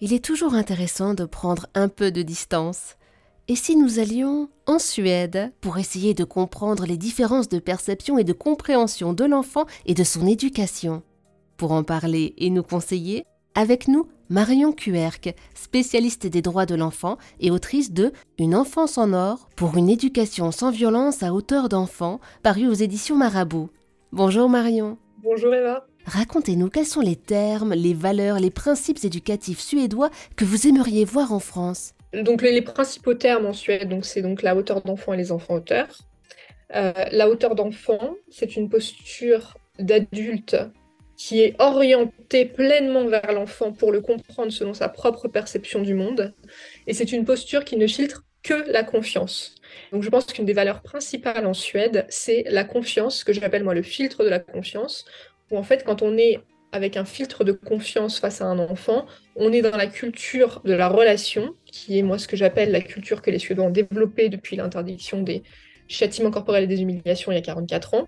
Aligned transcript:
il 0.00 0.12
est 0.12 0.24
toujours 0.24 0.54
intéressant 0.54 1.14
de 1.14 1.24
prendre 1.24 1.66
un 1.74 1.88
peu 1.88 2.10
de 2.10 2.22
distance. 2.22 2.96
Et 3.48 3.56
si 3.56 3.76
nous 3.76 3.98
allions 3.98 4.48
en 4.66 4.78
Suède 4.78 5.52
pour 5.60 5.78
essayer 5.78 6.14
de 6.14 6.24
comprendre 6.24 6.86
les 6.86 6.96
différences 6.96 7.48
de 7.48 7.58
perception 7.58 8.16
et 8.16 8.24
de 8.24 8.32
compréhension 8.32 9.12
de 9.12 9.24
l'enfant 9.24 9.66
et 9.86 9.94
de 9.94 10.04
son 10.04 10.26
éducation? 10.26 11.02
Pour 11.56 11.72
en 11.72 11.82
parler 11.82 12.34
et 12.38 12.48
nous 12.48 12.62
conseiller, 12.62 13.24
avec 13.54 13.88
nous 13.88 14.06
Marion 14.30 14.72
Cuerc, 14.72 15.34
spécialiste 15.54 16.26
des 16.26 16.40
droits 16.40 16.66
de 16.66 16.76
l'enfant 16.76 17.18
et 17.40 17.50
autrice 17.50 17.92
de 17.92 18.12
Une 18.38 18.54
enfance 18.54 18.96
en 18.96 19.12
or 19.12 19.48
pour 19.56 19.76
une 19.76 19.90
éducation 19.90 20.52
sans 20.52 20.70
violence 20.70 21.22
à 21.22 21.34
hauteur 21.34 21.68
d'enfant, 21.68 22.20
paru 22.42 22.68
aux 22.68 22.72
éditions 22.72 23.16
Marabout. 23.16 23.68
Bonjour 24.12 24.48
Marion. 24.48 24.96
Bonjour 25.22 25.52
Eva. 25.52 25.89
Racontez-nous 26.06 26.68
quels 26.70 26.86
sont 26.86 27.00
les 27.00 27.16
termes, 27.16 27.74
les 27.74 27.94
valeurs, 27.94 28.40
les 28.40 28.50
principes 28.50 29.04
éducatifs 29.04 29.60
suédois 29.60 30.10
que 30.36 30.44
vous 30.44 30.66
aimeriez 30.66 31.04
voir 31.04 31.32
en 31.32 31.40
France? 31.40 31.92
Donc 32.12 32.42
les, 32.42 32.62
principaux 32.62 33.14
termes 33.14 33.46
en 33.46 33.52
Suède, 33.52 33.88
donc 33.88 34.04
c'est 34.04 34.22
donc 34.22 34.42
la 34.42 34.56
hauteur 34.56 34.82
d'enfant 34.82 35.12
et 35.12 35.16
les 35.16 35.30
enfants 35.30 35.54
auteurs. 35.54 35.98
Euh, 36.74 36.92
la 37.12 37.28
hauteur 37.28 37.54
d'enfant, 37.54 38.16
c'est 38.30 38.56
une 38.56 38.68
posture 38.68 39.56
d'adulte 39.78 40.56
qui 41.16 41.42
est 41.42 41.54
orientée 41.60 42.46
pleinement 42.46 43.04
vers 43.06 43.32
l'enfant 43.32 43.72
pour 43.72 43.92
le 43.92 44.00
comprendre 44.00 44.50
selon 44.50 44.74
sa 44.74 44.88
propre 44.88 45.28
perception 45.28 45.82
du 45.82 45.94
monde. 45.94 46.32
Et 46.86 46.94
c'est 46.94 47.12
une 47.12 47.24
posture 47.24 47.64
qui 47.64 47.76
ne 47.76 47.86
filtre 47.86 48.24
que 48.42 48.70
la 48.70 48.82
confiance. 48.82 49.54
Donc 49.92 50.02
je 50.02 50.08
pense 50.08 50.24
qu'une 50.24 50.46
des 50.46 50.52
valeurs 50.52 50.80
principales 50.80 51.46
en 51.46 51.54
Suède, 51.54 52.06
c'est 52.08 52.44
la 52.48 52.64
confiance, 52.64 53.18
ce 53.18 53.24
que 53.24 53.32
j'appelle 53.32 53.64
moi 53.64 53.74
le 53.74 53.82
filtre 53.82 54.24
de 54.24 54.30
la 54.30 54.38
confiance, 54.38 55.04
où 55.50 55.56
en 55.56 55.62
fait 55.62 55.84
quand 55.84 56.02
on 56.02 56.16
est 56.16 56.40
avec 56.72 56.96
un 56.96 57.04
filtre 57.04 57.44
de 57.44 57.52
confiance 57.52 58.20
face 58.20 58.40
à 58.40 58.46
un 58.46 58.58
enfant, 58.58 59.06
on 59.36 59.52
est 59.52 59.62
dans 59.62 59.76
la 59.76 59.86
culture 59.86 60.60
de 60.64 60.72
la 60.72 60.88
relation, 60.88 61.54
qui 61.66 61.98
est 61.98 62.02
moi 62.02 62.18
ce 62.18 62.28
que 62.28 62.36
j'appelle 62.36 62.70
la 62.70 62.80
culture 62.80 63.22
que 63.22 63.30
les 63.30 63.38
Suédois 63.38 63.66
ont 63.66 63.70
développée 63.70 64.28
depuis 64.28 64.56
l'interdiction 64.56 65.22
des 65.22 65.42
châtiments 65.88 66.30
corporels 66.30 66.64
et 66.64 66.68
des 66.68 66.82
humiliations 66.82 67.32
il 67.32 67.34
y 67.34 67.38
a 67.38 67.42
44 67.42 67.94
ans, 67.94 68.06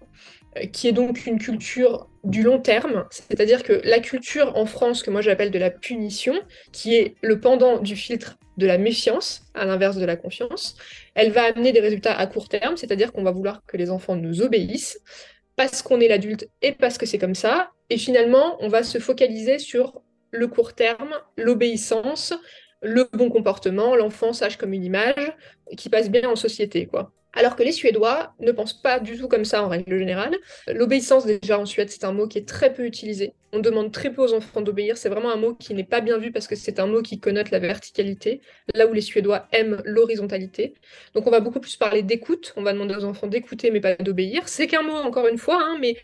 euh, 0.56 0.66
qui 0.66 0.86
est 0.86 0.92
donc 0.92 1.26
une 1.26 1.38
culture 1.38 2.08
du 2.24 2.42
long 2.44 2.60
terme, 2.60 3.04
c'est-à-dire 3.10 3.64
que 3.64 3.80
la 3.84 3.98
culture 3.98 4.56
en 4.56 4.66
France 4.66 5.02
que 5.02 5.10
moi 5.10 5.20
j'appelle 5.20 5.50
de 5.50 5.58
la 5.58 5.70
punition, 5.70 6.34
qui 6.70 6.94
est 6.94 7.16
le 7.20 7.40
pendant 7.40 7.80
du 7.80 7.96
filtre 7.96 8.36
de 8.58 8.66
la 8.66 8.78
méfiance, 8.78 9.44
à 9.54 9.64
l'inverse 9.64 9.96
de 9.96 10.04
la 10.04 10.14
confiance, 10.14 10.76
elle 11.14 11.32
va 11.32 11.44
amener 11.44 11.72
des 11.72 11.80
résultats 11.80 12.14
à 12.14 12.26
court 12.26 12.48
terme, 12.48 12.76
c'est-à-dire 12.76 13.12
qu'on 13.12 13.24
va 13.24 13.32
vouloir 13.32 13.62
que 13.66 13.76
les 13.76 13.90
enfants 13.90 14.14
nous 14.14 14.42
obéissent, 14.42 15.00
parce 15.56 15.82
qu'on 15.82 16.00
est 16.00 16.08
l'adulte 16.08 16.48
et 16.62 16.72
parce 16.72 16.98
que 16.98 17.06
c'est 17.06 17.18
comme 17.18 17.34
ça. 17.34 17.70
Et 17.90 17.98
finalement, 17.98 18.56
on 18.60 18.68
va 18.68 18.82
se 18.82 18.98
focaliser 18.98 19.58
sur 19.58 20.02
le 20.30 20.48
court 20.48 20.74
terme, 20.74 21.14
l'obéissance, 21.36 22.32
le 22.82 23.08
bon 23.12 23.30
comportement, 23.30 23.94
l'enfant 23.94 24.32
sage 24.32 24.56
comme 24.58 24.72
une 24.72 24.84
image, 24.84 25.32
qui 25.76 25.88
passe 25.88 26.10
bien 26.10 26.28
en 26.28 26.36
société, 26.36 26.86
quoi. 26.86 27.12
Alors 27.34 27.56
que 27.56 27.62
les 27.62 27.72
Suédois 27.72 28.34
ne 28.40 28.52
pensent 28.52 28.80
pas 28.80 29.00
du 29.00 29.16
tout 29.16 29.26
comme 29.26 29.44
ça 29.44 29.62
en 29.62 29.68
règle 29.68 29.98
générale. 29.98 30.36
L'obéissance, 30.68 31.24
déjà 31.24 31.58
en 31.58 31.64
Suède, 31.66 31.88
c'est 31.90 32.04
un 32.04 32.12
mot 32.12 32.28
qui 32.28 32.38
est 32.38 32.46
très 32.46 32.72
peu 32.72 32.84
utilisé. 32.84 33.32
On 33.52 33.60
demande 33.60 33.90
très 33.92 34.10
peu 34.12 34.22
aux 34.22 34.34
enfants 34.34 34.60
d'obéir. 34.60 34.98
C'est 34.98 35.08
vraiment 35.08 35.30
un 35.30 35.36
mot 35.36 35.54
qui 35.54 35.72
n'est 35.74 35.84
pas 35.84 36.00
bien 36.00 36.18
vu 36.18 36.30
parce 36.30 36.46
que 36.46 36.56
c'est 36.56 36.78
un 36.78 36.86
mot 36.86 37.00
qui 37.02 37.20
connote 37.20 37.50
la 37.50 37.58
verticalité, 37.58 38.40
là 38.74 38.86
où 38.86 38.92
les 38.92 39.00
Suédois 39.00 39.48
aiment 39.52 39.80
l'horizontalité. 39.84 40.74
Donc 41.14 41.26
on 41.26 41.30
va 41.30 41.40
beaucoup 41.40 41.60
plus 41.60 41.76
parler 41.76 42.02
d'écoute. 42.02 42.52
On 42.56 42.62
va 42.62 42.72
demander 42.74 42.94
aux 42.96 43.04
enfants 43.04 43.26
d'écouter 43.26 43.70
mais 43.70 43.80
pas 43.80 43.96
d'obéir. 43.96 44.48
C'est 44.48 44.66
qu'un 44.66 44.82
mot, 44.82 44.92
encore 44.94 45.26
une 45.26 45.38
fois, 45.38 45.58
hein, 45.62 45.78
mais 45.80 45.96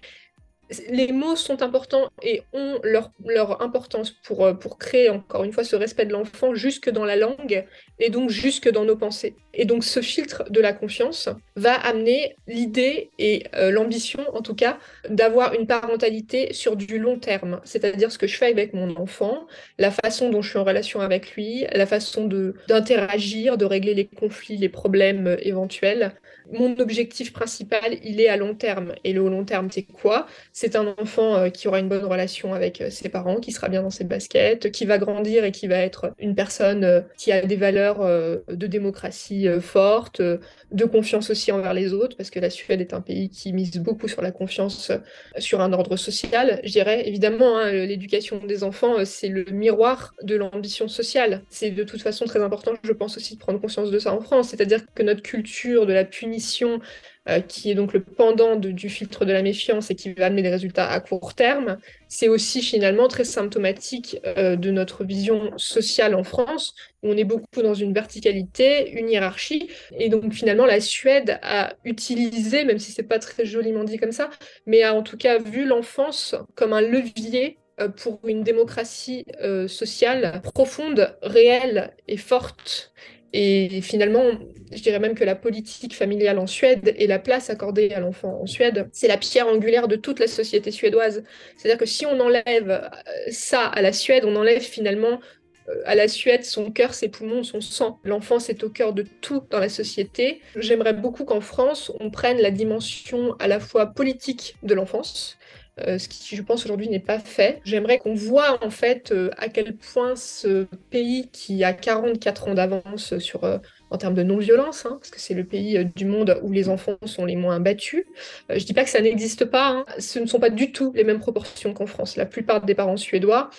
les 0.88 1.12
mots 1.12 1.36
sont 1.36 1.62
importants 1.62 2.11
et 2.22 2.42
ont 2.52 2.78
leur, 2.83 3.11
leur 3.24 3.62
importance 3.62 4.11
pour, 4.11 4.44
euh, 4.44 4.52
pour 4.55 4.78
créer, 4.78 5.08
encore 5.08 5.44
une 5.44 5.52
fois, 5.52 5.64
ce 5.64 5.77
respect 5.77 6.06
de 6.06 6.12
l'enfant 6.12 6.55
jusque 6.55 6.91
dans 6.91 7.05
la 7.05 7.16
langue 7.16 7.64
et 7.98 8.10
donc 8.10 8.30
jusque 8.30 8.69
dans 8.69 8.84
nos 8.84 8.97
pensées. 8.97 9.34
Et 9.55 9.64
donc 9.64 9.83
ce 9.83 10.00
filtre 10.00 10.44
de 10.50 10.60
la 10.60 10.72
confiance 10.72 11.28
va 11.56 11.75
amener 11.75 12.36
l'idée 12.47 13.10
et 13.19 13.44
euh, 13.54 13.70
l'ambition, 13.70 14.20
en 14.34 14.43
tout 14.43 14.54
cas, 14.54 14.78
d'avoir 15.09 15.54
une 15.54 15.66
parentalité 15.66 16.53
sur 16.53 16.76
du 16.76 16.98
long 16.98 17.19
terme, 17.19 17.60
c'est-à-dire 17.64 18.12
ce 18.12 18.19
que 18.19 18.26
je 18.26 18.37
fais 18.37 18.47
avec 18.47 18.75
mon 18.75 18.97
enfant, 18.97 19.47
la 19.78 19.91
façon 19.91 20.31
dont 20.31 20.43
je 20.43 20.50
suis 20.50 20.59
en 20.59 20.64
relation 20.64 21.00
avec 21.00 21.34
lui, 21.34 21.66
la 21.72 21.87
façon 21.87 22.28
d'interagir, 22.69 23.56
de, 23.56 23.64
régler 23.64 23.94
les 23.94 24.06
conflits, 24.06 24.56
les 24.56 24.69
problèmes 24.69 25.26
euh, 25.26 25.37
éventuels. 25.41 26.14
Mon 26.53 26.78
objectif 26.78 27.32
principal, 27.32 27.98
il 28.04 28.20
est 28.20 28.28
à 28.28 28.37
long 28.37 28.54
terme. 28.54 28.94
Et 29.04 29.12
le 29.12 29.28
long 29.28 29.44
terme, 29.44 29.70
c'est 29.70 29.82
quoi? 29.82 30.26
C'est 30.60 30.74
un 30.74 30.94
enfant 30.98 31.36
euh, 31.36 31.50
qui 31.50 31.69
aura 31.69 31.78
une 31.78 31.88
bonne 31.88 32.04
relation 32.04 32.52
avec 32.52 32.82
ses 32.91 33.08
parents, 33.08 33.36
qui 33.36 33.52
sera 33.52 33.69
bien 33.69 33.82
dans 33.82 33.91
ses 33.91 34.02
baskets, 34.04 34.72
qui 34.72 34.86
va 34.86 34.98
grandir 34.98 35.44
et 35.44 35.52
qui 35.52 35.69
va 35.69 35.76
être 35.76 36.12
une 36.19 36.34
personne 36.34 37.04
qui 37.16 37.30
a 37.30 37.42
des 37.42 37.54
valeurs 37.54 38.00
de 38.48 38.66
démocratie 38.66 39.48
euh, 39.48 39.60
forte, 39.60 40.20
euh, 40.20 40.38
de 40.72 40.84
confiance 40.84 41.30
aussi 41.30 41.52
envers 41.52 41.74
les 41.74 41.92
autres, 41.92 42.16
parce 42.16 42.30
que 42.30 42.41
la 42.41 42.50
Suède 42.50 42.80
est 42.80 42.92
un 42.92 43.00
pays 43.00 43.30
qui 43.30 43.52
mise 43.52 43.78
beaucoup 43.78 44.08
sur 44.08 44.22
la 44.22 44.30
confiance 44.30 44.91
euh, 44.91 44.98
sur 45.38 45.60
un 45.60 45.72
ordre 45.72 45.96
social. 45.96 46.60
Je 46.64 46.72
dirais 46.72 47.08
évidemment, 47.08 47.58
hein, 47.58 47.70
l'éducation 47.72 48.44
des 48.44 48.64
enfants, 48.64 49.04
c'est 49.04 49.28
le 49.28 49.44
miroir 49.44 50.14
de 50.22 50.36
l'ambition 50.36 50.88
sociale. 50.88 51.42
C'est 51.50 51.70
de 51.70 51.84
toute 51.84 52.02
façon 52.02 52.25
très 52.25 52.42
important, 52.42 52.72
je 52.82 52.92
pense 52.92 53.16
aussi, 53.16 53.34
de 53.34 53.40
prendre 53.40 53.60
conscience 53.60 53.90
de 53.90 53.98
ça 53.98 54.12
en 54.12 54.20
France, 54.20 54.48
c'est-à-dire 54.48 54.82
que 54.94 55.02
notre 55.02 55.22
culture 55.22 55.86
de 55.86 55.92
la 55.92 56.04
punition, 56.04 56.80
euh, 57.28 57.41
qui 57.41 57.71
est 57.71 57.75
donc 57.75 57.93
le 57.93 58.03
pendant 58.03 58.56
du 58.56 58.89
filtre 58.89 59.25
de 59.25 59.33
la 59.33 59.43
méfiance 59.43 59.91
et 59.91 59.94
qui 59.94 60.12
va 60.15 60.27
amener 60.27 60.43
des 60.43 60.49
résultats 60.49 60.89
à 60.89 60.99
court 61.00 61.34
terme, 61.34 61.78
c'est 62.09 62.28
aussi 62.28 62.62
finalement 62.62 63.06
très 63.09 63.25
symptomatique 63.25 64.19
euh, 64.25 64.56
de 64.56 64.71
notre 64.71 65.05
vision 65.05 65.53
sociale 65.59 66.15
en 66.15 66.25
France, 66.25 66.75
où 67.03 67.11
on 67.11 67.17
est 67.17 67.25
beaucoup 67.25 67.62
dans 67.62 67.75
une 67.75 67.93
verticalité, 67.93 68.91
une 68.93 69.11
hiérarchie, 69.11 69.69
et 69.99 70.09
donc 70.09 70.33
finalement 70.33 70.65
la 70.65 70.81
Suède 70.81 71.38
a 71.43 71.75
utilisé, 71.84 72.65
même 72.65 72.78
si 72.78 72.93
c'est 72.93 73.03
pas 73.03 73.19
très 73.19 73.44
joliment 73.44 73.84
dit 73.84 73.99
comme 73.99 74.12
ça, 74.12 74.31
mais 74.65 74.83
a 74.83 74.94
en 74.94 75.03
tout 75.03 75.19
cas 75.19 75.38
vu 75.38 75.67
l'enfance 75.67 76.34
comme 76.55 76.72
un 76.72 76.81
levier 76.81 77.59
euh, 77.78 77.88
pour 77.88 78.21
une 78.27 78.43
démocratie 78.43 79.27
sociale 79.67 80.41
profonde, 80.43 81.15
réelle 81.22 81.94
et 82.09 82.17
forte. 82.17 82.93
Et 83.33 83.81
finalement, 83.83 84.25
je 84.72 84.83
dirais 84.83 84.99
même 84.99 85.15
que 85.15 85.25
la 85.25 85.34
politique 85.34 85.94
familiale 85.94 86.39
en 86.39 86.47
Suède 86.47 86.94
et 86.97 87.06
la 87.06 87.19
place 87.19 87.50
accordée 87.50 87.93
à 87.93 88.00
l'enfant 88.00 88.41
en 88.41 88.47
Suède, 88.47 88.89
c'est 88.93 89.09
la 89.09 89.19
pierre 89.19 89.49
angulaire 89.49 89.89
de 89.89 89.97
toute 89.97 90.19
la 90.19 90.27
société 90.27 90.71
suédoise. 90.71 91.25
C'est-à-dire 91.56 91.78
que 91.78 91.87
si 91.87 92.06
on 92.06 92.19
enlève 92.21 92.71
euh, 92.71 92.88
ça 93.31 93.67
à 93.67 93.83
la 93.83 93.93
Suède, 93.93 94.25
on 94.25 94.34
enlève 94.37 94.62
finalement 94.62 95.21
euh, 95.69 95.75
à 95.84 95.94
la 95.94 96.09
Suède 96.09 96.44
son 96.44 96.71
cœur, 96.71 96.94
ses 96.94 97.09
poumons, 97.09 97.43
son 97.43 97.61
sang. 97.61 98.00
L'enfance 98.05 98.49
est 98.49 98.65
au 98.65 98.71
cœur 98.71 98.94
de 98.94 99.05
tout 99.21 99.43
dans 99.50 99.61
la 99.61 99.69
société. 99.69 100.41
J'aimerais 100.56 100.94
beaucoup 100.94 101.25
qu'en 101.25 101.41
France, 101.41 101.93
on 102.00 102.11
prenne 102.11 102.38
la 102.38 102.50
dimension 102.50 103.34
à 103.38 103.49
la 103.49 103.61
fois 103.61 103.87
politique 103.87 104.56
de 104.62 104.75
l'enfance, 104.75 105.38
euh, 105.87 105.99
ce 105.99 106.09
qui, 106.09 106.37
je 106.37 106.43
pense, 106.43 106.65
aujourd'hui 106.65 106.89
n'est 106.89 106.99
pas 106.99 107.19
fait. 107.19 107.61
J'aimerais 107.65 107.99
qu'on 107.99 108.15
voit 108.15 108.65
en 108.65 108.71
fait 108.71 109.12
euh, 109.12 109.31
à 109.37 109.49
quel 109.49 109.77
point 109.77 110.16
ce 110.16 110.66
pays 110.91 111.28
qui 111.33 111.65
a 111.65 111.72
44 111.72 112.49
ans 112.49 112.55
d'avance 112.55 113.19
sur 113.19 113.44
euh, 113.44 113.59
en 113.91 113.99
termes 113.99 114.15
de 114.15 114.22
non-violence, 114.22 114.87
hein, 114.87 114.99
parce 115.00 115.11
que 115.11 115.21
c'est 115.21 115.34
le 115.34 115.44
pays 115.44 115.84
du 115.97 116.05
monde 116.05 116.38
où 116.43 116.53
les 116.53 116.69
enfants 116.69 116.97
sont 117.06 117.25
les 117.25 117.37
moins 117.37 117.59
battus. 117.61 118.05
je 118.50 118.65
dis 118.65 118.75
pas 118.75 118.84
que 118.84 118.91
ça 118.91 119.00
n'existe 119.00 119.47
pas, 119.47 119.69
hein. 119.69 119.84
ce 119.99 120.19
ne 120.19 120.27
sont 120.27 120.41
pas 120.41 120.50
du 120.50 120.72
tout 120.72 120.93
les 120.94 121.05
mêmes 121.05 121.21
proportions 121.21 121.72
qu'en 121.72 121.87
France. 121.87 122.17
La 122.17 122.27
plupart 122.27 122.61
des 122.65 122.75
parents 122.75 122.99
suédois 122.99 123.50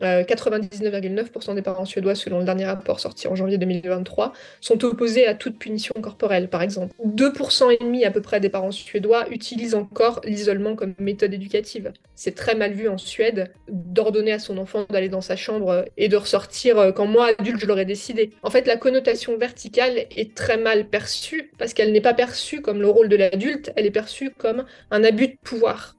99,9% 0.00 1.50
euh, 1.50 1.54
des 1.54 1.62
parents 1.62 1.84
suédois, 1.84 2.14
selon 2.14 2.38
le 2.38 2.44
dernier 2.44 2.66
rapport 2.66 3.00
sorti 3.00 3.26
en 3.26 3.34
janvier 3.34 3.58
2023, 3.58 4.32
sont 4.60 4.84
opposés 4.84 5.26
à 5.26 5.34
toute 5.34 5.58
punition 5.58 5.94
corporelle, 6.00 6.48
par 6.48 6.62
exemple. 6.62 6.94
2% 7.04 7.72
et 7.72 7.78
demi 7.82 8.04
à 8.04 8.10
peu 8.10 8.22
près 8.22 8.40
des 8.40 8.48
parents 8.48 8.70
suédois 8.70 9.28
utilisent 9.30 9.74
encore 9.74 10.20
l'isolement 10.24 10.76
comme 10.76 10.94
méthode 10.98 11.34
éducative. 11.34 11.92
C'est 12.18 12.34
très 12.34 12.56
mal 12.56 12.72
vu 12.72 12.88
en 12.88 12.98
Suède 12.98 13.52
d'ordonner 13.68 14.32
à 14.32 14.40
son 14.40 14.58
enfant 14.58 14.84
d'aller 14.90 15.08
dans 15.08 15.20
sa 15.20 15.36
chambre 15.36 15.84
et 15.96 16.08
de 16.08 16.16
ressortir 16.16 16.76
euh, 16.76 16.90
quand 16.90 17.06
moi, 17.06 17.30
adulte, 17.38 17.60
je 17.60 17.66
l'aurais 17.66 17.84
décidé. 17.84 18.32
En 18.42 18.50
fait, 18.50 18.66
la 18.66 18.76
connotation 18.76 19.38
verticale 19.38 19.98
est 20.10 20.34
très 20.34 20.56
mal 20.56 20.88
perçue 20.88 21.52
parce 21.58 21.74
qu'elle 21.74 21.92
n'est 21.92 22.00
pas 22.00 22.14
perçue 22.14 22.60
comme 22.60 22.80
le 22.80 22.88
rôle 22.88 23.08
de 23.08 23.14
l'adulte, 23.14 23.70
elle 23.76 23.86
est 23.86 23.92
perçue 23.92 24.32
comme 24.32 24.64
un 24.90 25.04
abus 25.04 25.28
de 25.28 25.36
pouvoir. 25.44 25.94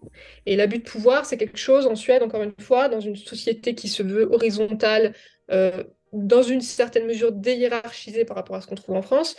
Et 0.45 0.57
l'abus 0.57 0.79
de 0.79 0.83
pouvoir, 0.83 1.25
c'est 1.25 1.37
quelque 1.37 1.57
chose 1.57 1.87
en 1.87 1.95
Suède, 1.95 2.21
encore 2.21 2.43
une 2.43 2.53
fois, 2.59 2.89
dans 2.89 2.99
une 2.99 3.15
société 3.15 3.73
qui 3.73 3.87
se 3.87 4.03
veut 4.03 4.29
horizontale, 4.29 5.13
euh, 5.51 5.85
dans 6.11 6.43
une 6.43 6.59
certaine 6.59 7.05
mesure 7.05 7.31
déhiérarchisée 7.31 8.25
par 8.25 8.35
rapport 8.35 8.57
à 8.57 8.61
ce 8.61 8.67
qu'on 8.67 8.75
trouve 8.75 8.97
en 8.97 9.01
France. 9.01 9.37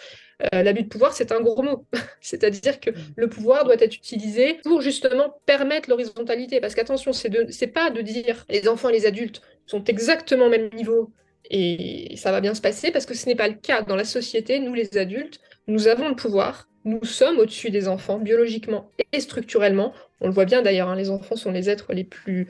Euh, 0.54 0.62
l'abus 0.62 0.82
de 0.82 0.88
pouvoir, 0.88 1.12
c'est 1.12 1.32
un 1.32 1.40
gros 1.40 1.62
mot. 1.62 1.86
C'est-à-dire 2.20 2.80
que 2.80 2.90
le 3.16 3.28
pouvoir 3.28 3.64
doit 3.64 3.74
être 3.74 3.94
utilisé 3.94 4.60
pour 4.64 4.80
justement 4.80 5.40
permettre 5.46 5.88
l'horizontalité. 5.90 6.60
Parce 6.60 6.74
qu'attention, 6.74 7.12
c'est 7.12 7.66
pas 7.66 7.90
de 7.90 8.00
dire 8.00 8.44
les 8.48 8.68
enfants 8.68 8.88
et 8.88 8.92
les 8.92 9.06
adultes 9.06 9.42
sont 9.66 9.84
exactement 9.84 10.46
au 10.46 10.50
même 10.50 10.70
niveau 10.74 11.12
et 11.50 12.14
ça 12.16 12.30
va 12.30 12.40
bien 12.40 12.54
se 12.54 12.60
passer, 12.60 12.92
parce 12.92 13.06
que 13.06 13.14
ce 13.14 13.26
n'est 13.26 13.34
pas 13.34 13.48
le 13.48 13.54
cas. 13.54 13.82
Dans 13.82 13.96
la 13.96 14.04
société, 14.04 14.60
nous 14.60 14.72
les 14.72 14.96
adultes, 14.96 15.40
nous 15.66 15.88
avons 15.88 16.08
le 16.08 16.14
pouvoir, 16.14 16.68
nous 16.84 17.04
sommes 17.04 17.38
au-dessus 17.38 17.70
des 17.70 17.88
enfants, 17.88 18.18
biologiquement 18.18 18.90
et 19.12 19.20
structurellement. 19.20 19.92
On 20.20 20.28
le 20.28 20.32
voit 20.32 20.44
bien 20.44 20.62
d'ailleurs, 20.62 20.88
hein, 20.88 20.96
les 20.96 21.10
enfants 21.10 21.36
sont 21.36 21.50
les 21.50 21.68
êtres 21.68 21.92
les 21.92 22.04
plus 22.04 22.48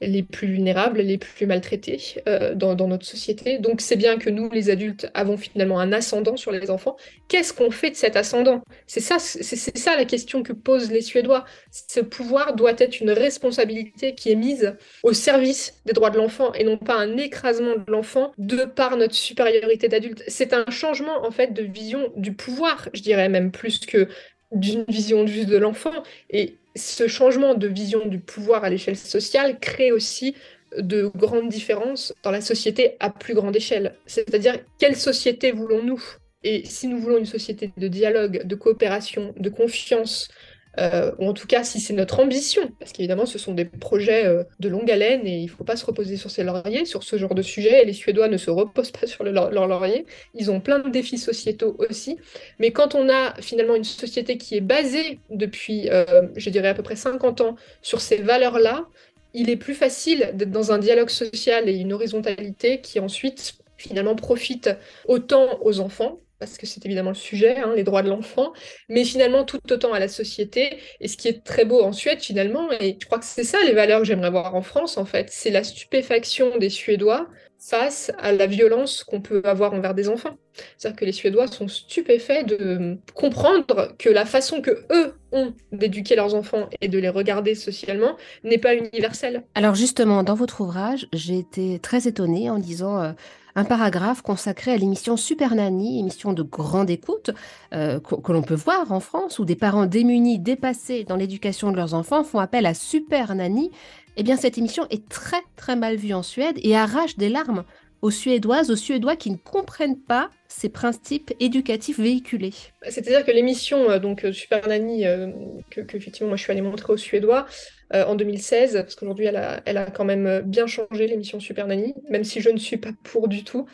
les 0.00 0.22
plus 0.22 0.48
vulnérables, 0.48 1.00
les 1.00 1.18
plus 1.18 1.46
maltraités 1.46 2.00
euh, 2.26 2.54
dans, 2.54 2.74
notre 2.74 3.04
société. 3.04 3.58
Donc 3.58 3.80
c'est 3.80 3.96
bien 3.96 4.18
que 4.18 4.30
nous, 4.30 4.48
les 4.50 4.70
adultes, 4.70 5.10
avons 5.14 5.36
finalement 5.36 5.78
un 5.78 5.92
ascendant 5.92 6.36
sur 6.36 6.52
les 6.52 6.70
enfants. 6.70 6.96
Qu'est-ce 7.28 7.52
qu'on 7.52 7.70
fait 7.70 7.90
de 7.90 7.96
cet 7.96 8.16
ascendant? 8.16 8.62
C'est 8.86 9.00
ça, 9.00 9.18
c'est 9.18 9.78
ça 9.78 9.96
la 9.96 10.04
question 10.04 10.42
que 10.42 10.52
posent 10.52 10.90
les 10.90 11.02
Suédois. 11.02 11.44
Ce 11.70 12.00
pouvoir 12.00 12.54
doit 12.54 12.74
être 12.78 13.00
une 13.00 13.10
responsabilité 13.10 14.14
qui 14.14 14.30
est 14.32 14.36
mise 14.36 14.74
au 15.02 15.12
service 15.12 15.80
des 15.84 15.92
droits 15.92 16.10
de 16.10 16.16
l'enfant 16.16 16.52
et 16.54 16.64
non 16.64 16.78
pas 16.78 16.96
un 16.96 17.16
écrasement 17.16 17.76
de 17.76 17.90
l'enfant 17.90 18.32
de 18.38 18.64
par 18.64 18.96
notre 18.96 19.14
supériorité 19.14 19.88
d'adulte. 19.88 20.24
C'est 20.28 20.52
un 20.54 20.64
changement 20.70 21.24
en 21.24 21.30
fait 21.30 21.52
de 21.52 21.62
vision 21.62 22.10
du 22.16 22.32
pouvoir, 22.32 22.88
je 22.94 23.02
dirais 23.02 23.28
même 23.28 23.50
plus 23.50 23.80
que 23.80 24.08
d'une 24.52 24.84
vision 24.88 25.26
juste 25.26 25.48
de 25.48 25.56
l'enfant. 25.56 26.02
Et 26.30 26.56
ce 26.76 27.08
changement 27.08 27.54
de 27.54 27.66
vision 27.66 28.06
du 28.06 28.18
pouvoir 28.18 28.64
à 28.64 28.70
l'échelle 28.70 28.96
sociale 28.96 29.58
crée 29.58 29.92
aussi 29.92 30.34
de 30.76 31.10
grandes 31.16 31.48
différences 31.48 32.14
dans 32.22 32.30
la 32.30 32.40
société 32.40 32.96
à 33.00 33.10
plus 33.10 33.34
grande 33.34 33.56
échelle. 33.56 33.96
C'est-à-dire, 34.06 34.58
quelle 34.78 34.96
société 34.96 35.50
voulons-nous? 35.50 36.02
Et 36.42 36.64
si 36.64 36.86
nous 36.86 36.98
voulons 36.98 37.18
une 37.18 37.26
société 37.26 37.70
de 37.76 37.88
dialogue, 37.88 38.46
de 38.46 38.54
coopération, 38.54 39.34
de 39.36 39.50
confiance, 39.50 40.28
euh, 40.78 41.10
ou 41.18 41.28
en 41.28 41.32
tout 41.32 41.46
cas 41.46 41.64
si 41.64 41.80
c'est 41.80 41.92
notre 41.92 42.20
ambition, 42.20 42.70
parce 42.78 42.92
qu'évidemment 42.92 43.26
ce 43.26 43.38
sont 43.38 43.54
des 43.54 43.64
projets 43.64 44.24
euh, 44.26 44.44
de 44.60 44.68
longue 44.68 44.90
haleine 44.90 45.26
et 45.26 45.38
il 45.38 45.46
ne 45.46 45.50
faut 45.50 45.64
pas 45.64 45.76
se 45.76 45.84
reposer 45.84 46.16
sur 46.16 46.30
ses 46.30 46.44
lauriers, 46.44 46.84
sur 46.84 47.02
ce 47.02 47.16
genre 47.18 47.34
de 47.34 47.42
sujet, 47.42 47.82
et 47.82 47.84
les 47.84 47.92
Suédois 47.92 48.28
ne 48.28 48.36
se 48.36 48.50
reposent 48.50 48.92
pas 48.92 49.06
sur 49.06 49.24
leurs 49.24 49.50
lauriers, 49.50 50.06
ils 50.34 50.50
ont 50.50 50.60
plein 50.60 50.78
de 50.78 50.88
défis 50.88 51.18
sociétaux 51.18 51.76
aussi, 51.78 52.18
mais 52.58 52.70
quand 52.70 52.94
on 52.94 53.08
a 53.08 53.34
finalement 53.40 53.74
une 53.74 53.84
société 53.84 54.38
qui 54.38 54.56
est 54.56 54.60
basée 54.60 55.18
depuis, 55.30 55.88
euh, 55.90 56.28
je 56.36 56.50
dirais 56.50 56.68
à 56.68 56.74
peu 56.74 56.82
près 56.82 56.96
50 56.96 57.40
ans, 57.40 57.56
sur 57.82 58.00
ces 58.00 58.18
valeurs-là, 58.18 58.86
il 59.34 59.50
est 59.50 59.56
plus 59.56 59.74
facile 59.74 60.30
d'être 60.34 60.50
dans 60.50 60.72
un 60.72 60.78
dialogue 60.78 61.10
social 61.10 61.68
et 61.68 61.76
une 61.76 61.92
horizontalité 61.92 62.80
qui 62.80 63.00
ensuite 63.00 63.54
finalement 63.76 64.14
profite 64.14 64.70
autant 65.06 65.58
aux 65.62 65.80
enfants 65.80 66.20
parce 66.40 66.56
que 66.56 66.66
c'est 66.66 66.84
évidemment 66.86 67.10
le 67.10 67.14
sujet, 67.14 67.58
hein, 67.58 67.74
les 67.76 67.84
droits 67.84 68.02
de 68.02 68.08
l'enfant, 68.08 68.52
mais 68.88 69.04
finalement 69.04 69.44
tout 69.44 69.60
autant 69.70 69.92
à 69.92 70.00
la 70.00 70.08
société. 70.08 70.78
Et 71.00 71.06
ce 71.06 71.16
qui 71.16 71.28
est 71.28 71.44
très 71.44 71.66
beau 71.66 71.82
en 71.82 71.92
Suède, 71.92 72.20
finalement, 72.20 72.72
et 72.72 72.96
je 72.98 73.06
crois 73.06 73.18
que 73.18 73.26
c'est 73.26 73.44
ça 73.44 73.58
les 73.64 73.72
valeurs 73.72 74.00
que 74.00 74.06
j'aimerais 74.06 74.30
voir 74.30 74.54
en 74.54 74.62
France, 74.62 74.96
en 74.96 75.04
fait, 75.04 75.28
c'est 75.30 75.50
la 75.50 75.62
stupéfaction 75.62 76.56
des 76.58 76.70
Suédois 76.70 77.28
face 77.58 78.10
à 78.18 78.32
la 78.32 78.46
violence 78.46 79.04
qu'on 79.04 79.20
peut 79.20 79.42
avoir 79.44 79.74
envers 79.74 79.94
des 79.94 80.08
enfants. 80.08 80.38
C'est-à-dire 80.78 80.98
que 80.98 81.04
les 81.04 81.12
Suédois 81.12 81.46
sont 81.46 81.68
stupéfaits 81.68 82.46
de 82.46 82.96
comprendre 83.14 83.94
que 83.98 84.08
la 84.08 84.24
façon 84.24 84.62
que 84.62 84.86
eux 84.90 85.14
ont 85.32 85.52
d'éduquer 85.70 86.16
leurs 86.16 86.34
enfants 86.34 86.68
et 86.80 86.88
de 86.88 86.98
les 86.98 87.10
regarder 87.10 87.54
socialement 87.54 88.16
n'est 88.44 88.58
pas 88.58 88.74
universelle. 88.74 89.44
Alors 89.54 89.74
justement, 89.74 90.22
dans 90.22 90.34
votre 90.34 90.62
ouvrage, 90.62 91.06
j'ai 91.12 91.38
été 91.38 91.78
très 91.78 92.08
étonnée 92.08 92.48
en 92.48 92.58
disant 92.58 92.98
euh, 92.98 93.12
un 93.54 93.64
paragraphe 93.64 94.22
consacré 94.22 94.72
à 94.72 94.76
l'émission 94.76 95.16
Super 95.16 95.54
Nanny, 95.54 96.00
émission 96.00 96.32
de 96.32 96.42
grande 96.42 96.90
écoute 96.90 97.30
euh, 97.74 98.00
que, 98.00 98.32
l'on 98.32 98.42
peut 98.42 98.54
voir 98.54 98.92
en 98.92 99.00
France, 99.00 99.38
où 99.38 99.44
des 99.44 99.56
parents 99.56 99.86
démunis, 99.86 100.38
dépassés 100.38 101.04
dans 101.04 101.16
l'éducation 101.16 101.70
de 101.70 101.76
leurs 101.76 101.94
enfants 101.94 102.24
font 102.24 102.38
appel 102.38 102.66
à 102.66 102.74
Super 102.74 103.34
Nanny. 103.34 103.70
Eh 104.16 104.22
bien, 104.22 104.36
cette 104.36 104.58
émission 104.58 104.86
est 104.90 105.08
très 105.08 105.40
très 105.56 105.76
mal 105.76 105.96
vue 105.96 106.14
en 106.14 106.22
Suède 106.22 106.58
et 106.62 106.76
arrache 106.76 107.16
des 107.16 107.28
larmes 107.28 107.64
aux 108.02 108.10
Suédoises, 108.10 108.70
aux 108.70 108.76
Suédois 108.76 109.16
qui 109.16 109.30
ne 109.30 109.36
comprennent 109.36 109.98
pas 109.98 110.30
ces 110.48 110.68
principes 110.68 111.32
éducatifs 111.38 111.98
véhiculés. 111.98 112.54
C'est-à-dire 112.88 113.24
que 113.24 113.30
l'émission 113.30 113.90
euh, 113.90 113.98
donc 113.98 114.24
euh, 114.24 114.32
Super 114.32 114.62
que, 114.62 115.80
que, 115.80 115.96
effectivement 115.96 116.28
moi 116.28 116.36
je 116.36 116.42
suis 116.42 116.50
allée 116.50 116.62
montrer 116.62 116.92
aux 116.92 116.96
Suédois 116.96 117.46
euh, 117.92 118.04
en 118.04 118.14
2016, 118.14 118.74
parce 118.74 118.94
qu'aujourd'hui, 118.94 119.26
elle 119.26 119.36
a, 119.36 119.60
elle 119.64 119.76
a 119.76 119.86
quand 119.90 120.04
même 120.04 120.26
euh, 120.26 120.40
bien 120.40 120.66
changé 120.66 121.06
l'émission 121.06 121.40
Super 121.40 121.66
Nanny, 121.66 121.94
même 122.08 122.24
si 122.24 122.40
je 122.40 122.50
ne 122.50 122.58
suis 122.58 122.76
pas 122.76 122.90
pour 123.02 123.28
du 123.28 123.42
tout. 123.42 123.66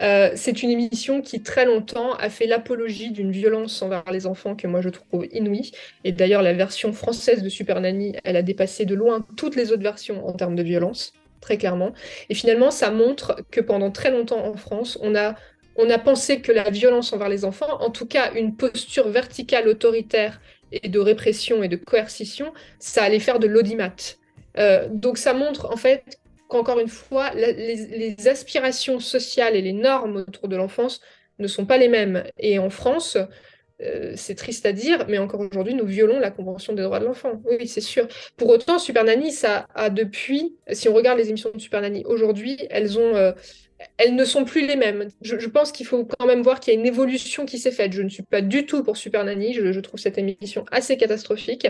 Euh, 0.00 0.30
c'est 0.34 0.62
une 0.62 0.70
émission 0.70 1.20
qui 1.20 1.42
très 1.42 1.66
longtemps 1.66 2.14
a 2.14 2.30
fait 2.30 2.46
l'apologie 2.46 3.10
d'une 3.10 3.30
violence 3.30 3.80
envers 3.82 4.02
les 4.10 4.26
enfants 4.26 4.56
que 4.56 4.66
moi 4.66 4.80
je 4.80 4.88
trouve 4.88 5.26
inouïe. 5.32 5.72
Et 6.04 6.12
d'ailleurs, 6.12 6.42
la 6.42 6.52
version 6.52 6.92
française 6.92 7.42
de 7.42 7.48
Super 7.48 7.80
Nanny, 7.80 8.16
elle 8.24 8.36
a 8.36 8.42
dépassé 8.42 8.86
de 8.86 8.94
loin 8.94 9.24
toutes 9.36 9.56
les 9.56 9.72
autres 9.72 9.82
versions 9.82 10.26
en 10.26 10.32
termes 10.32 10.56
de 10.56 10.62
violence, 10.62 11.12
très 11.40 11.58
clairement. 11.58 11.92
Et 12.28 12.34
finalement, 12.34 12.70
ça 12.70 12.90
montre 12.90 13.36
que 13.50 13.60
pendant 13.60 13.90
très 13.90 14.10
longtemps 14.10 14.44
en 14.44 14.56
France, 14.56 14.98
on 15.02 15.14
a 15.14 15.36
on 15.76 15.88
a 15.88 15.98
pensé 15.98 16.40
que 16.40 16.52
la 16.52 16.68
violence 16.68 17.12
envers 17.12 17.28
les 17.28 17.44
enfants, 17.44 17.80
en 17.80 17.90
tout 17.90 18.06
cas 18.06 18.32
une 18.34 18.56
posture 18.56 19.08
verticale 19.08 19.68
autoritaire 19.68 20.40
et 20.72 20.88
de 20.88 20.98
répression 20.98 21.62
et 21.62 21.68
de 21.68 21.76
coercition, 21.76 22.52
ça 22.78 23.02
allait 23.02 23.20
faire 23.20 23.38
de 23.38 23.46
l'audimat. 23.46 23.94
Euh, 24.58 24.88
donc 24.90 25.18
ça 25.18 25.32
montre 25.32 25.70
en 25.72 25.76
fait 25.76 26.18
qu'encore 26.48 26.80
une 26.80 26.88
fois, 26.88 27.30
les, 27.34 28.16
aspirations 28.26 28.98
sociales 29.00 29.54
et 29.54 29.62
les 29.62 29.72
normes 29.72 30.24
autour 30.28 30.48
de 30.48 30.56
l'enfance 30.56 31.00
ne 31.38 31.46
sont 31.46 31.64
pas 31.64 31.78
les 31.78 31.88
mêmes. 31.88 32.24
Et 32.38 32.58
en 32.58 32.70
France, 32.70 33.16
euh, 33.82 34.12
c'est 34.16 34.34
triste 34.34 34.66
à 34.66 34.72
dire, 34.72 35.06
mais 35.08 35.18
encore 35.18 35.40
aujourd'hui, 35.40 35.74
nous 35.74 35.86
violons 35.86 36.18
la 36.18 36.30
Convention 36.30 36.72
des 36.72 36.82
droits 36.82 37.00
de 37.00 37.06
l'enfant. 37.06 37.40
Oui, 37.44 37.66
c'est 37.66 37.80
sûr. 37.80 38.06
Pour 38.36 38.48
autant, 38.48 38.78
Super 38.78 39.04
Nanny, 39.04 39.32
ça 39.32 39.66
a 39.74 39.90
depuis, 39.90 40.56
si 40.72 40.88
on 40.88 40.94
regarde 40.94 41.18
les 41.18 41.28
émissions 41.28 41.50
de 41.54 41.60
Super 41.60 41.80
Nanny 41.80 42.04
aujourd'hui, 42.04 42.58
elles 42.70 42.96
euh, 42.98 43.32
elles 43.96 44.14
ne 44.14 44.24
sont 44.24 44.44
plus 44.44 44.66
les 44.66 44.76
mêmes. 44.76 45.08
Je, 45.22 45.34
pense 45.48 45.72
qu'il 45.72 45.86
faut 45.86 46.04
quand 46.04 46.26
même 46.26 46.42
voir 46.42 46.60
qu'il 46.60 46.74
y 46.74 46.76
a 46.76 46.78
une 46.78 46.86
évolution 46.86 47.46
qui 47.46 47.58
s'est 47.58 47.70
faite. 47.70 47.92
Je 47.92 48.02
ne 48.02 48.08
suis 48.08 48.22
pas 48.22 48.42
du 48.42 48.66
tout 48.66 48.82
pour 48.82 48.96
Super 48.96 49.24
Nanny, 49.24 49.54
je, 49.54 49.80
trouve 49.80 49.98
cette 49.98 50.18
émission 50.18 50.64
assez 50.70 50.96
catastrophique, 50.96 51.66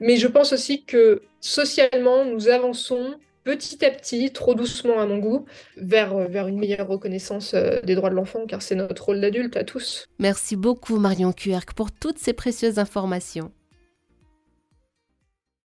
mais 0.00 0.16
je 0.16 0.26
pense 0.26 0.52
aussi 0.52 0.84
que 0.84 1.22
socialement, 1.40 2.24
nous 2.24 2.48
avançons 2.48 3.14
petit 3.44 3.84
à 3.84 3.90
petit, 3.90 4.32
trop 4.32 4.54
doucement 4.54 4.98
à 4.98 5.06
mon 5.06 5.18
goût, 5.18 5.44
vers, 5.76 6.16
vers 6.28 6.48
une 6.48 6.58
meilleure 6.58 6.88
reconnaissance 6.88 7.54
euh, 7.54 7.80
des 7.82 7.94
droits 7.94 8.10
de 8.10 8.14
l'enfant, 8.14 8.46
car 8.46 8.62
c'est 8.62 8.74
notre 8.74 9.04
rôle 9.04 9.20
d'adulte 9.20 9.56
à 9.56 9.64
tous. 9.64 10.06
Merci 10.18 10.56
beaucoup 10.56 10.98
Marion 10.98 11.32
Cuerc 11.32 11.74
pour 11.74 11.92
toutes 11.92 12.18
ces 12.18 12.32
précieuses 12.32 12.78
informations. 12.78 13.52